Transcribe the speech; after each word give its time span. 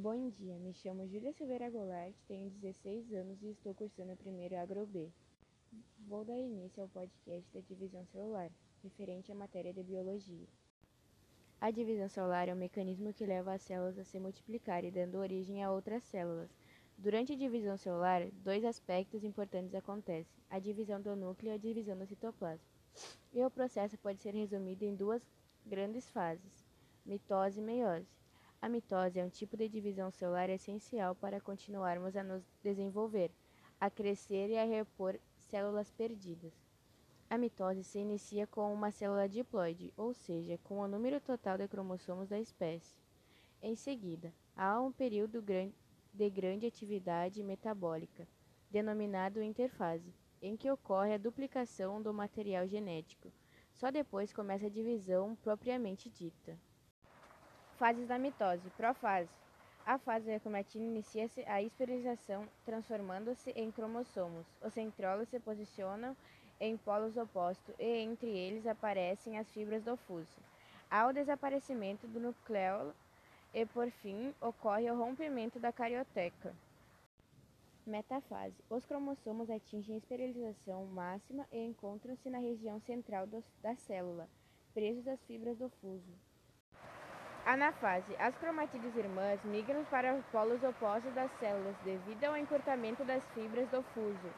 Bom 0.00 0.30
dia, 0.30 0.56
me 0.60 0.72
chamo 0.74 1.08
Júlia 1.08 1.32
Silveira 1.32 1.68
Goulart, 1.70 2.14
tenho 2.28 2.48
16 2.50 3.12
anos 3.14 3.42
e 3.42 3.48
estou 3.48 3.74
cursando 3.74 4.12
o 4.12 4.16
primeiro 4.16 4.56
Agro 4.56 4.86
B. 4.86 5.10
Vou 6.06 6.24
dar 6.24 6.38
início 6.38 6.80
ao 6.80 6.88
podcast 6.88 7.52
da 7.52 7.58
divisão 7.62 8.06
celular, 8.06 8.48
referente 8.80 9.32
à 9.32 9.34
matéria 9.34 9.74
de 9.74 9.82
biologia. 9.82 10.46
A 11.60 11.72
divisão 11.72 12.08
celular 12.08 12.48
é 12.48 12.54
um 12.54 12.56
mecanismo 12.56 13.12
que 13.12 13.26
leva 13.26 13.52
as 13.52 13.62
células 13.62 13.98
a 13.98 14.04
se 14.04 14.20
multiplicarem, 14.20 14.92
dando 14.92 15.18
origem 15.18 15.64
a 15.64 15.72
outras 15.72 16.04
células. 16.04 16.56
Durante 16.96 17.32
a 17.32 17.36
divisão 17.36 17.76
celular, 17.76 18.24
dois 18.44 18.64
aspectos 18.64 19.24
importantes 19.24 19.74
acontecem: 19.74 20.40
a 20.48 20.60
divisão 20.60 21.00
do 21.00 21.16
núcleo 21.16 21.50
e 21.50 21.54
a 21.56 21.58
divisão 21.58 21.98
do 21.98 22.06
citoplasma. 22.06 22.64
E 23.32 23.44
o 23.44 23.50
processo 23.50 23.98
pode 23.98 24.22
ser 24.22 24.32
resumido 24.32 24.84
em 24.84 24.94
duas 24.94 25.28
grandes 25.66 26.08
fases: 26.08 26.64
mitose 27.04 27.58
e 27.58 27.64
meiose. 27.64 28.27
A 28.60 28.68
mitose 28.68 29.20
é 29.20 29.24
um 29.24 29.30
tipo 29.30 29.56
de 29.56 29.68
divisão 29.68 30.10
celular 30.10 30.50
essencial 30.50 31.14
para 31.14 31.40
continuarmos 31.40 32.16
a 32.16 32.24
nos 32.24 32.42
desenvolver, 32.60 33.30
a 33.80 33.88
crescer 33.88 34.50
e 34.50 34.58
a 34.58 34.64
repor 34.64 35.16
células 35.36 35.92
perdidas. 35.92 36.52
A 37.30 37.38
mitose 37.38 37.84
se 37.84 38.00
inicia 38.00 38.48
com 38.48 38.72
uma 38.74 38.90
célula 38.90 39.28
diploide, 39.28 39.92
ou 39.96 40.12
seja, 40.12 40.58
com 40.64 40.80
o 40.80 40.88
número 40.88 41.20
total 41.20 41.56
de 41.56 41.68
cromossomos 41.68 42.28
da 42.28 42.40
espécie. 42.40 42.98
Em 43.62 43.76
seguida, 43.76 44.34
há 44.56 44.80
um 44.80 44.90
período 44.90 45.40
de 46.12 46.30
grande 46.30 46.66
atividade 46.66 47.44
metabólica, 47.44 48.26
denominado 48.68 49.40
interfase, 49.40 50.12
em 50.42 50.56
que 50.56 50.70
ocorre 50.70 51.14
a 51.14 51.18
duplicação 51.18 52.02
do 52.02 52.12
material 52.12 52.66
genético. 52.66 53.32
Só 53.72 53.90
depois 53.92 54.32
começa 54.32 54.66
a 54.66 54.70
divisão 54.70 55.36
propriamente 55.36 56.10
dita. 56.10 56.58
Fases 57.78 58.08
da 58.08 58.18
mitose. 58.18 58.68
Profase. 58.70 59.28
A 59.86 59.98
fase 59.98 60.26
da 60.26 60.40
cromatina 60.40 60.84
inicia-se 60.84 61.44
a 61.46 61.62
espialização, 61.62 62.44
transformando-se 62.64 63.52
em 63.52 63.70
cromossomos. 63.70 64.44
Os 64.60 64.74
centrólos 64.74 65.28
se 65.28 65.38
posicionam 65.38 66.16
em 66.60 66.76
polos 66.76 67.16
opostos 67.16 67.72
e 67.78 67.98
entre 67.98 68.28
eles 68.28 68.66
aparecem 68.66 69.38
as 69.38 69.48
fibras 69.52 69.84
do 69.84 69.96
fuso. 69.96 70.36
Há 70.90 71.06
o 71.06 71.12
desaparecimento 71.12 72.04
do 72.08 72.18
nucleolo 72.18 72.92
e, 73.54 73.64
por 73.64 73.88
fim, 73.92 74.34
ocorre 74.40 74.90
o 74.90 74.98
rompimento 74.98 75.60
da 75.60 75.70
carioteca. 75.70 76.52
Metafase. 77.86 78.56
Os 78.68 78.84
cromossomos 78.84 79.48
atingem 79.48 79.94
a 79.94 79.98
espialização 79.98 80.84
máxima 80.86 81.46
e 81.52 81.64
encontram-se 81.64 82.28
na 82.28 82.38
região 82.38 82.80
central 82.80 83.24
do, 83.24 83.42
da 83.62 83.76
célula, 83.76 84.28
presos 84.74 85.06
às 85.06 85.22
fibras 85.26 85.56
do 85.56 85.68
fuso. 85.80 86.27
Anafase. 87.48 88.14
As 88.18 88.36
cromatídeas 88.36 88.94
irmãs 88.94 89.42
migram 89.42 89.82
para 89.86 90.14
os 90.14 90.24
polos 90.26 90.62
opostos 90.62 91.10
das 91.14 91.30
células 91.40 91.74
devido 91.82 92.24
ao 92.24 92.36
encurtamento 92.36 93.02
das 93.06 93.26
fibras 93.30 93.66
do 93.70 93.82
fuso. 93.94 94.30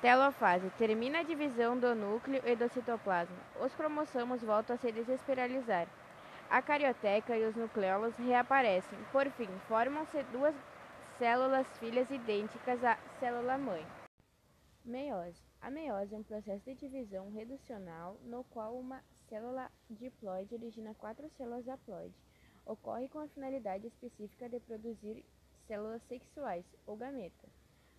Telofase. 0.00 0.68
Termina 0.70 1.20
a 1.20 1.22
divisão 1.22 1.78
do 1.78 1.94
núcleo 1.94 2.42
e 2.44 2.56
do 2.56 2.68
citoplasma. 2.68 3.36
Os 3.60 3.72
cromossomos 3.76 4.42
voltam 4.42 4.74
a 4.74 4.78
se 4.80 4.90
desespiralizar. 4.90 5.86
A 6.50 6.60
carioteca 6.60 7.36
e 7.36 7.44
os 7.44 7.54
nucleolos 7.54 8.16
reaparecem. 8.16 8.98
Por 9.12 9.30
fim, 9.30 9.48
formam-se 9.68 10.24
duas 10.32 10.56
células 11.18 11.68
filhas 11.78 12.10
idênticas 12.10 12.82
à 12.82 12.98
célula-mãe. 13.20 13.86
Meiose. 14.84 15.51
A 15.62 15.70
meiose 15.70 16.12
é 16.12 16.18
um 16.18 16.24
processo 16.24 16.64
de 16.64 16.74
divisão 16.74 17.30
reducional 17.30 18.18
no 18.24 18.42
qual 18.42 18.76
uma 18.76 19.00
célula 19.28 19.70
diploide 19.88 20.56
origina 20.56 20.92
quatro 20.94 21.30
células 21.36 21.68
haploide. 21.68 22.16
Ocorre 22.66 23.08
com 23.08 23.20
a 23.20 23.28
finalidade 23.28 23.86
específica 23.86 24.48
de 24.48 24.58
produzir 24.58 25.24
células 25.68 26.02
sexuais, 26.08 26.64
ou 26.84 26.96
gameta. 26.96 27.48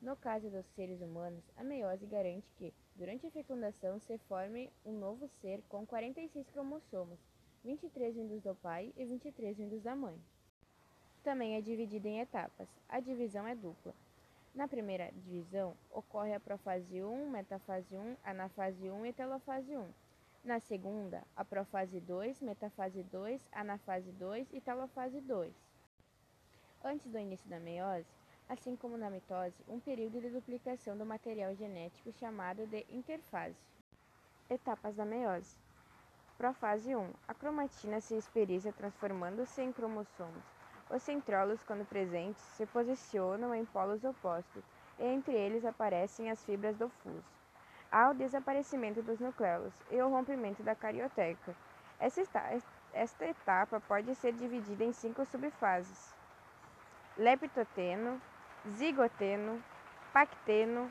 No 0.00 0.16
caso 0.16 0.48
dos 0.48 0.64
seres 0.74 1.02
humanos, 1.02 1.44
a 1.54 1.62
meiose 1.62 2.06
garante 2.06 2.50
que, 2.56 2.72
durante 2.96 3.26
a 3.26 3.30
fecundação, 3.30 4.00
se 4.00 4.16
forme 4.20 4.72
um 4.82 4.98
novo 4.98 5.28
ser 5.42 5.60
com 5.68 5.84
46 5.84 6.48
cromossomos, 6.52 7.18
23 7.62 8.14
vindos 8.14 8.42
do 8.42 8.54
pai 8.54 8.90
e 8.96 9.04
23 9.04 9.58
vindos 9.58 9.82
da 9.82 9.94
mãe. 9.94 10.18
Também 11.22 11.56
é 11.56 11.60
dividida 11.60 12.08
em 12.08 12.20
etapas. 12.20 12.70
A 12.88 13.00
divisão 13.00 13.46
é 13.46 13.54
dupla. 13.54 13.94
Na 14.54 14.66
primeira 14.66 15.12
divisão, 15.12 15.76
ocorre 15.90 16.34
a 16.34 16.40
profase 16.40 17.02
1, 17.02 17.30
metafase 17.30 17.96
1, 17.96 18.16
anafase 18.24 18.90
1 18.90 19.06
e 19.06 19.12
telofase 19.12 19.76
1. 19.76 19.88
Na 20.42 20.58
segunda, 20.58 21.22
a 21.36 21.44
profase 21.44 22.00
2, 22.00 22.40
metafase 22.40 23.02
2, 23.04 23.40
anafase 23.52 24.10
2 24.12 24.52
e 24.52 24.60
talofase 24.60 25.20
2. 25.20 25.54
Antes 26.82 27.06
do 27.06 27.18
início 27.18 27.48
da 27.48 27.60
meiose, 27.60 28.08
assim 28.48 28.74
como 28.74 28.96
na 28.96 29.08
mitose, 29.08 29.62
um 29.68 29.78
período 29.78 30.20
de 30.20 30.30
duplicação 30.30 30.98
do 30.98 31.06
material 31.06 31.54
genético 31.54 32.10
chamado 32.12 32.66
de 32.66 32.84
interfase. 32.90 33.56
Etapas 34.48 34.96
da 34.96 35.04
meiose. 35.04 35.56
Profase 36.36 36.96
1. 36.96 37.12
A 37.28 37.34
cromatina 37.34 38.00
se 38.00 38.16
esperiza 38.16 38.72
transformando-se 38.72 39.62
em 39.62 39.72
cromossomos. 39.72 40.59
Os 40.90 41.02
centrólos, 41.02 41.62
quando 41.62 41.86
presentes, 41.86 42.42
se 42.42 42.66
posicionam 42.66 43.54
em 43.54 43.64
polos 43.64 44.04
opostos 44.04 44.64
e 44.98 45.04
entre 45.04 45.34
eles 45.34 45.64
aparecem 45.64 46.30
as 46.30 46.44
fibras 46.44 46.76
do 46.76 46.88
fuso 46.88 47.40
ao 47.90 48.14
desaparecimento 48.14 49.02
dos 49.02 49.18
nucleolos 49.18 49.74
e 49.90 50.00
o 50.00 50.08
rompimento 50.08 50.62
da 50.62 50.74
carioteca. 50.74 51.54
Esta 51.98 53.26
etapa 53.26 53.80
pode 53.80 54.14
ser 54.14 54.32
dividida 54.32 54.84
em 54.84 54.92
cinco 54.92 55.24
subfases: 55.24 56.14
leptoteno, 57.16 58.20
zigoteno, 58.68 59.62
pacteno, 60.12 60.90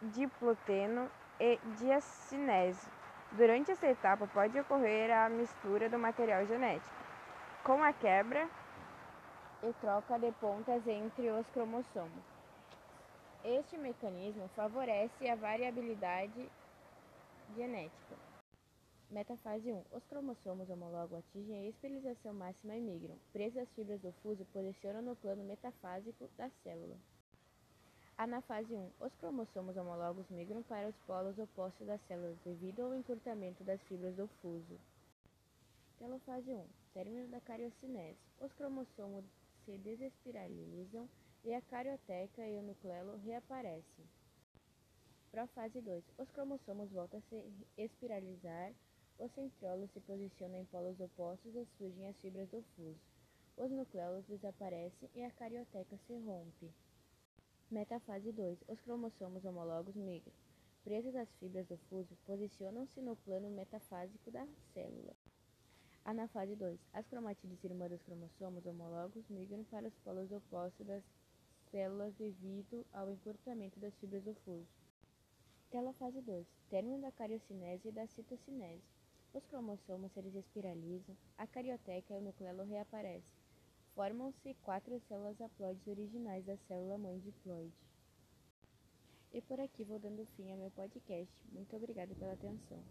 diploteno 0.00 1.10
e 1.40 1.58
diacinese. 1.78 2.88
Durante 3.32 3.72
essa 3.72 3.86
etapa 3.86 4.26
pode 4.26 4.58
ocorrer 4.58 5.10
a 5.10 5.28
mistura 5.28 5.88
do 5.88 5.98
material 5.98 6.44
genético, 6.46 6.94
com 7.64 7.82
a 7.82 7.92
quebra 7.92 8.48
e 9.62 9.72
troca 9.74 10.18
de 10.18 10.32
pontas 10.32 10.86
entre 10.86 11.30
os 11.30 11.46
cromossomos. 11.48 12.24
Este 13.44 13.76
mecanismo 13.76 14.48
favorece 14.56 15.28
a 15.28 15.36
variabilidade 15.36 16.50
genética. 17.54 18.16
Metafase 19.10 19.70
1. 19.70 19.84
Os 19.92 20.04
cromossomos 20.06 20.70
homólogos 20.70 21.18
atingem 21.18 21.66
a 21.66 21.68
especialização 21.68 22.32
máxima 22.32 22.74
e 22.76 22.80
migram. 22.80 23.16
Presas 23.32 23.64
as 23.64 23.68
fibras 23.74 24.00
do 24.00 24.10
fuso, 24.22 24.44
posicionam 24.52 25.02
no 25.02 25.14
plano 25.16 25.44
metafásico 25.44 26.28
da 26.36 26.48
célula. 26.62 26.96
Anafase 28.16 28.72
1. 28.72 28.90
Os 29.00 29.14
cromossomos 29.16 29.76
homólogos 29.76 30.28
migram 30.30 30.62
para 30.62 30.88
os 30.88 30.96
polos 31.06 31.38
opostos 31.38 31.86
das 31.86 32.00
células 32.08 32.38
devido 32.44 32.82
ao 32.82 32.94
encurtamento 32.94 33.62
das 33.64 33.80
fibras 33.82 34.14
do 34.16 34.26
fuso. 34.40 34.78
Telofase 35.98 36.50
1. 36.50 36.66
Término 36.94 37.28
da 37.28 37.40
cariocinese. 37.40 38.18
Os 38.40 38.52
cromossomos 38.54 39.24
se 39.64 39.78
desespiralizam 39.78 41.08
e 41.44 41.54
a 41.54 41.60
carioteca 41.62 42.46
e 42.46 42.58
o 42.58 42.62
nucleolo 42.62 43.16
reaparecem. 43.18 44.04
Profase 45.30 45.80
2. 45.80 46.04
Os 46.18 46.30
cromossomos 46.30 46.90
voltam 46.90 47.18
a 47.18 47.22
se 47.22 47.44
espiralizar, 47.76 48.72
os 49.18 49.30
centrólos 49.32 49.90
se 49.90 50.00
posicionam 50.00 50.58
em 50.58 50.64
polos 50.66 51.00
opostos 51.00 51.54
e 51.54 51.64
surgem 51.78 52.06
as 52.06 52.16
fibras 52.20 52.48
do 52.50 52.62
fuso. 52.76 53.00
Os 53.56 53.70
nucleolos 53.70 54.26
desaparecem 54.26 55.08
e 55.14 55.22
a 55.22 55.30
carioteca 55.30 55.96
se 56.06 56.18
rompe. 56.18 56.70
Metafase 57.70 58.32
2. 58.32 58.64
Os 58.68 58.80
cromossomos 58.80 59.44
homólogos 59.44 59.94
migram. 59.94 60.32
Presas 60.84 61.14
as 61.14 61.32
fibras 61.36 61.66
do 61.66 61.76
fuso, 61.88 62.16
posicionam-se 62.26 63.00
no 63.00 63.14
plano 63.16 63.48
metafásico 63.50 64.30
da 64.30 64.46
célula. 64.74 65.14
Anafase 66.04 66.56
2. 66.56 66.80
As 66.92 67.06
cromatídeas 67.06 67.62
irmãs 67.62 67.90
dos 67.90 68.02
cromossomos 68.02 68.66
homólogos 68.66 69.28
migram 69.28 69.62
para 69.64 69.86
os 69.86 69.94
polos 70.00 70.32
opostos 70.32 70.84
das 70.84 71.04
células 71.70 72.12
devido 72.14 72.84
ao 72.92 73.08
encurtamento 73.08 73.78
das 73.78 73.94
fibras 73.98 74.24
do 74.24 74.34
fuso. 74.44 74.66
Telofase 75.70 76.20
2. 76.20 76.44
Término 76.68 77.00
da 77.00 77.12
cariocinese 77.12 77.88
e 77.88 77.92
da 77.92 78.06
citocinese. 78.08 78.82
Os 79.32 79.46
cromossomos 79.46 80.10
se 80.12 80.20
desespiralizam, 80.20 81.16
a 81.38 81.46
carioteca 81.46 82.14
e 82.14 82.18
o 82.18 82.20
nucleolo 82.20 82.64
reaparecem. 82.64 83.32
Formam-se 83.94 84.54
quatro 84.62 84.98
células 85.08 85.40
haploides 85.40 85.86
originais 85.86 86.44
da 86.44 86.56
célula-mãe 86.68 87.20
diploide. 87.20 87.72
E 89.32 89.40
por 89.40 89.60
aqui 89.60 89.84
vou 89.84 90.00
dando 90.00 90.26
fim 90.36 90.50
ao 90.50 90.58
meu 90.58 90.70
podcast. 90.72 91.32
Muito 91.52 91.74
obrigada 91.76 92.14
pela 92.16 92.32
atenção. 92.32 92.82